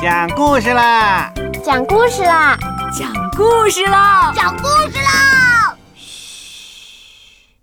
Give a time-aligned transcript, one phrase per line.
[0.00, 1.32] 讲故事啦！
[1.64, 2.56] 讲故事啦！
[2.96, 4.32] 讲故事啦！
[4.32, 5.76] 讲故事啦！
[5.96, 7.56] 嘘，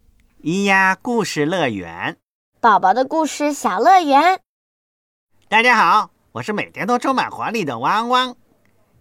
[0.44, 2.17] 咿呀故事乐园，
[2.60, 4.42] 宝宝的故事小乐园。
[5.47, 8.36] 大家好，我是每天都充满活力的汪汪。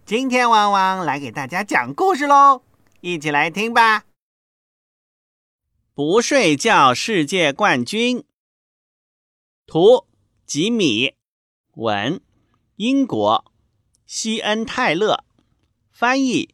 [0.05, 2.61] 今天汪汪来给大家讲故事喽，
[3.01, 4.03] 一起来听吧。
[5.93, 8.23] 不睡觉世界冠军，
[9.67, 10.07] 图
[10.45, 11.15] 吉米，
[11.73, 12.21] 文。
[12.77, 13.45] 英国，
[14.05, 15.23] 西恩泰勒，
[15.93, 16.53] 翻译，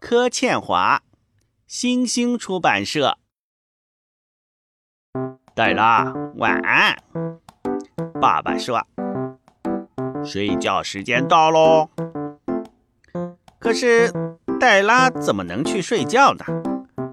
[0.00, 1.04] 柯倩华，
[1.68, 3.16] 星星出版社。
[5.54, 6.96] 黛拉，晚安。
[8.20, 8.84] 爸爸说
[10.26, 11.90] ：“睡觉时间到喽。”
[13.60, 14.12] 可是
[14.58, 16.44] 黛拉怎么能去睡觉呢？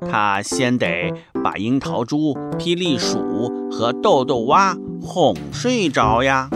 [0.09, 1.13] 她先得
[1.44, 6.50] 把樱桃猪、霹雳鼠和豆豆蛙哄睡着呀。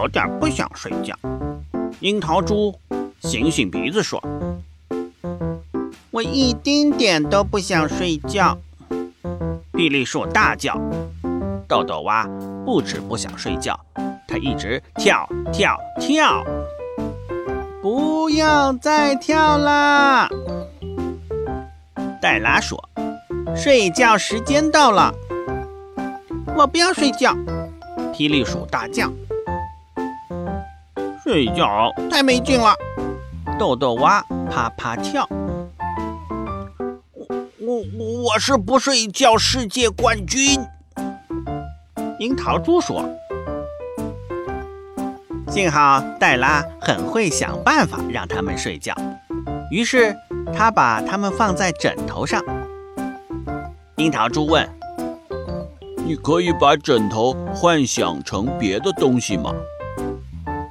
[0.00, 1.12] 有点不想睡觉。
[1.98, 2.72] 樱桃猪
[3.18, 4.22] 醒醒鼻子说
[6.12, 8.56] ：“我一丁点都不想睡觉。”
[9.74, 10.80] 霹雳树大叫
[11.66, 12.28] ：“豆豆蛙
[12.64, 13.76] 不止不想睡觉，
[14.28, 16.44] 它一直跳跳跳。”
[17.82, 20.28] 不要再跳啦！
[22.22, 22.88] 黛拉说
[23.56, 25.12] ：“睡觉时间到了。”
[26.56, 27.34] 我不要睡觉！
[28.14, 29.10] 霹雳鼠大叫。
[31.28, 32.74] 睡觉太没劲了，
[33.58, 35.28] 豆豆蛙啪啪跳。
[37.58, 40.58] 我我我是不睡觉世界冠军。
[42.18, 43.04] 樱桃猪说
[45.52, 48.94] ：“幸好黛拉很会想办法让他们睡觉，
[49.70, 50.16] 于是
[50.56, 52.42] 他把他们放在枕头上。”
[53.96, 54.66] 樱桃猪问
[56.06, 59.52] ：“你可以把枕头幻想成别的东西吗？”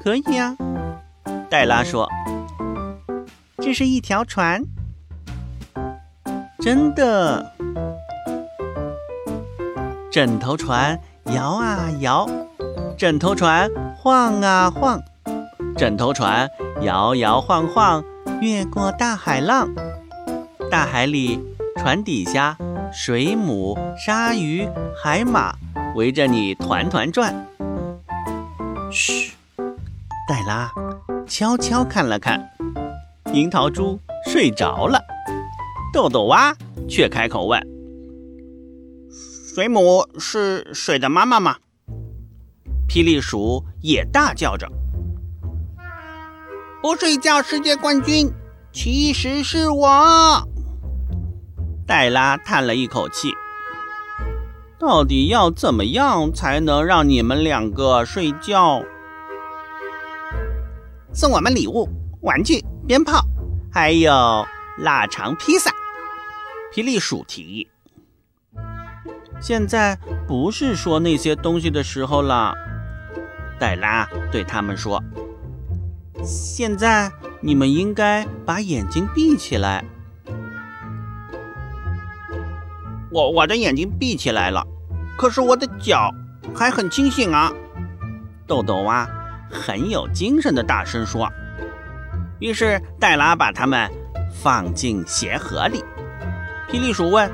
[0.02, 0.56] 可以呀，
[1.50, 2.09] 黛拉说
[3.59, 4.63] ：“这是一条船，
[6.59, 7.53] 真的。
[10.09, 12.28] 枕头船摇啊摇，
[12.97, 15.02] 枕头船晃啊晃，
[15.75, 16.50] 枕头船
[16.81, 18.03] 摇摇晃晃，
[18.41, 19.68] 越过大海浪。
[20.72, 21.40] 大海里，
[21.78, 22.58] 船底下，
[22.94, 25.56] 水母、鲨鱼、海马
[25.96, 27.46] 围着你团团转。
[28.91, 29.34] 嘘。”
[30.28, 30.70] 黛拉
[31.26, 32.50] 悄悄看了看，
[33.34, 35.00] 樱桃猪睡着了，
[35.94, 36.54] 豆豆蛙
[36.86, 37.66] 却开口问
[39.56, 41.56] ：“水母是水的妈妈吗？”
[42.90, 44.70] 霹雳鼠也大叫着
[46.84, 48.30] ：“不睡觉世界冠军
[48.74, 50.46] 其实是我。”
[51.88, 53.30] 黛拉叹了一口气
[54.78, 58.84] ：“到底要怎么样才能让你们两个睡觉？”
[61.17, 61.89] 送我们礼物、
[62.22, 63.25] 玩具、鞭炮，
[63.72, 64.45] 还有
[64.78, 65.72] 腊肠披萨。
[66.72, 67.67] 霹雳鼠提议
[69.41, 69.97] ：“现在
[70.28, 72.53] 不是说那些东西的时候了。”
[73.59, 75.03] 黛拉对他们说
[76.23, 77.11] ：“现在
[77.41, 79.84] 你们应该把眼睛闭起来。”
[83.09, 84.63] 我我的眼睛闭起来了，
[85.17, 86.13] 可是我的脚
[86.53, 87.51] 还很清醒啊！
[88.45, 89.09] 豆豆蛙。
[89.50, 91.28] 很有精神的大声说
[92.40, 93.90] ：“于是黛拉把它们
[94.34, 95.84] 放进鞋盒里。”
[96.69, 97.31] 霹雳鼠问：“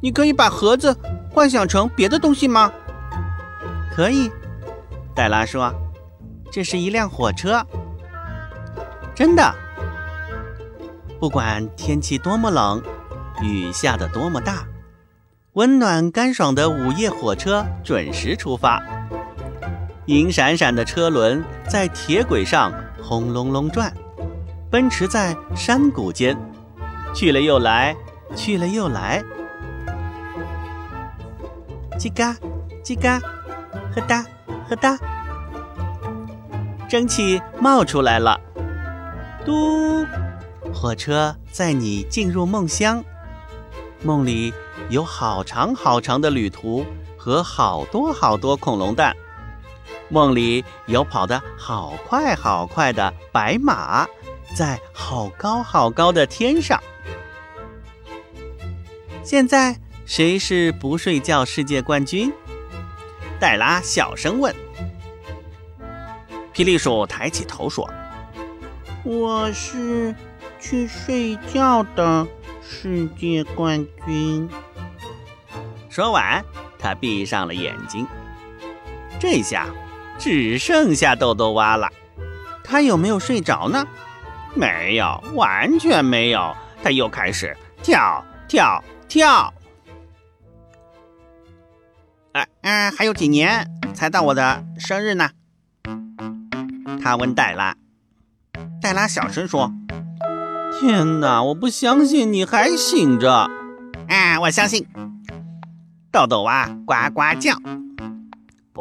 [0.00, 0.96] 你可以把盒子
[1.30, 2.72] 幻想成别的东西吗
[3.94, 4.30] ？”“可以。”
[5.14, 5.72] 黛拉说
[6.50, 7.64] ：“这是一辆火车。
[9.14, 9.54] ”“真的。”
[11.20, 12.82] 不管天气多么冷，
[13.42, 14.66] 雨下得多么大，
[15.52, 18.82] 温暖干爽的午夜火车准时出发。
[20.06, 22.70] 银闪闪的车轮在铁轨上
[23.02, 23.90] 轰隆隆转，
[24.70, 26.36] 奔驰在山谷间，
[27.14, 27.96] 去了又来，
[28.36, 29.24] 去了又来。
[31.98, 32.36] 叽嘎，
[32.84, 33.18] 叽嘎，
[33.94, 34.26] 呵哒，
[34.68, 34.98] 呵哒，
[36.86, 38.38] 蒸汽冒出来了。
[39.42, 40.04] 嘟，
[40.74, 43.02] 火车载你进入梦乡，
[44.02, 44.52] 梦里
[44.90, 46.84] 有好长好长的旅途
[47.16, 49.16] 和好多好多恐龙蛋。
[50.14, 54.06] 梦里有跑得好快好快的白马，
[54.54, 56.80] 在好高好高的天上。
[59.24, 59.76] 现在
[60.06, 62.32] 谁是不睡觉世界冠军？
[63.40, 64.54] 黛拉小声问。
[66.54, 67.90] 霹雳鼠抬起头说
[69.02, 70.14] ：“我是
[70.60, 72.24] 去睡觉的
[72.62, 74.48] 世界冠军。”
[75.90, 76.44] 说完，
[76.78, 78.06] 他闭上了眼睛。
[79.18, 79.68] 这下
[80.18, 81.88] 只剩下豆豆蛙了。
[82.62, 83.86] 他有没有睡着呢？
[84.54, 86.54] 没有，完全没有。
[86.82, 89.52] 他又开始跳跳跳。
[92.32, 95.30] 哎哎，还有几年才到我的生日呢？
[97.02, 97.74] 他问黛拉。
[98.80, 99.72] 黛拉小声说
[100.80, 103.48] ：“天哪，我不相信你还醒着。”
[104.08, 104.86] 啊，我相信。
[106.10, 107.54] 豆豆蛙呱呱叫。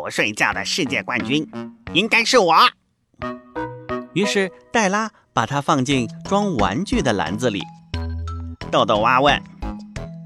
[0.03, 1.49] 不睡觉的世界冠军
[1.93, 2.53] 应该是我。
[4.11, 7.63] 于是黛拉把它放进装玩具的篮子里。
[8.69, 9.41] 豆豆蛙问：“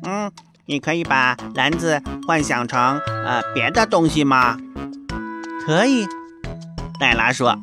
[0.02, 0.32] 嗯，
[0.66, 4.58] 你可以把篮子幻想成呃别的东西吗
[5.64, 6.08] ？”“可以。”
[7.00, 7.56] 黛拉说。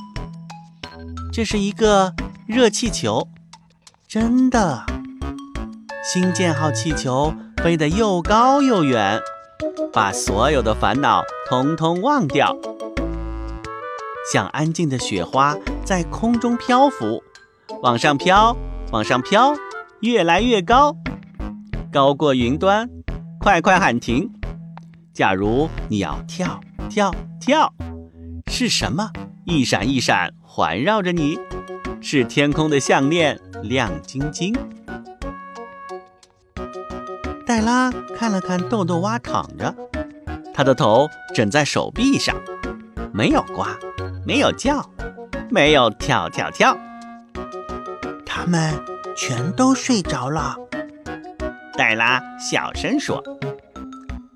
[1.35, 2.15] “这是一个
[2.47, 3.27] 热气球，
[4.07, 4.87] 真的。
[6.05, 9.21] 新建号气球飞得又高又远。”
[9.95, 12.57] 把所有的烦恼通通忘掉，
[14.33, 17.23] 像安静的雪花在空中漂浮，
[17.81, 18.57] 往上飘，
[18.91, 19.55] 往上飘，
[20.01, 20.97] 越来越高，
[21.93, 22.91] 高过云端。
[23.39, 24.33] 快快喊停！
[25.13, 26.59] 假如你要跳
[26.89, 27.73] 跳跳，
[28.49, 29.11] 是什么
[29.45, 31.39] 一闪一闪环绕着你？
[32.01, 34.53] 是天空的项链，亮晶晶。
[37.47, 39.75] 黛拉看了看豆豆蛙躺着，
[40.55, 42.41] 他的头枕在手臂上，
[43.13, 43.65] 没有呱，
[44.25, 44.89] 没有叫，
[45.51, 46.79] 没有跳跳跳，
[48.25, 48.73] 他们
[49.17, 50.55] 全都睡着了。
[51.77, 53.21] 黛拉小声说：“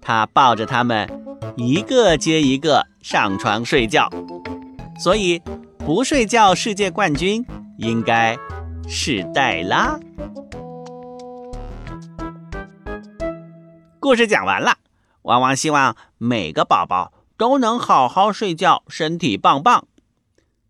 [0.03, 1.09] 他抱着他们，
[1.56, 4.11] 一个接一个上床睡觉。
[4.99, 5.41] 所以，
[5.79, 8.37] 不睡觉世界冠军应该
[8.88, 9.97] 是黛拉。”
[14.00, 14.75] 故事讲完了，
[15.29, 19.87] 汪汪希望每个宝宝都能好好睡觉，身体棒棒。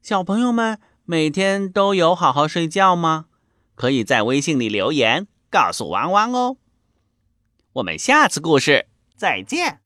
[0.03, 3.27] 小朋友们每天都有好好睡觉吗？
[3.77, 6.57] 可以在微信里留言告诉汪汪哦。
[7.75, 9.77] 我们下次故事再见。